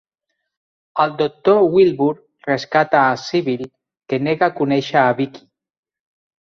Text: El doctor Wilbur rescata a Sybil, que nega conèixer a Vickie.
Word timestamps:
El 1.03 1.11
doctor 1.19 1.59
Wilbur 1.75 2.15
rescata 2.49 3.03
a 3.03 3.13
Sybil, 3.27 3.63
que 4.09 4.23
nega 4.31 4.53
conèixer 4.59 5.01
a 5.07 5.17
Vickie. 5.23 5.49